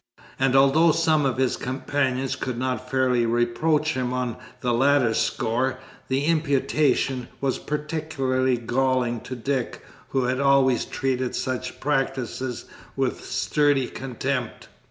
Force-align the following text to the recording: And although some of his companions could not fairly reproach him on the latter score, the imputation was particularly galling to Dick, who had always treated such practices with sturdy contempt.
And 0.39 0.55
although 0.55 0.91
some 0.91 1.27
of 1.27 1.37
his 1.37 1.57
companions 1.57 2.35
could 2.35 2.57
not 2.57 2.89
fairly 2.89 3.27
reproach 3.27 3.93
him 3.93 4.13
on 4.13 4.35
the 4.61 4.73
latter 4.73 5.13
score, 5.13 5.77
the 6.07 6.25
imputation 6.25 7.27
was 7.39 7.59
particularly 7.59 8.57
galling 8.57 9.19
to 9.19 9.35
Dick, 9.35 9.83
who 10.09 10.23
had 10.23 10.39
always 10.39 10.85
treated 10.85 11.35
such 11.35 11.79
practices 11.79 12.65
with 12.95 13.23
sturdy 13.23 13.85
contempt. 13.85 14.69